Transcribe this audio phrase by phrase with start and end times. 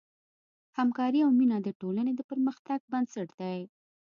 [0.77, 3.59] همکاري او مینه د ټولنې د پرمختګ بنسټ دی.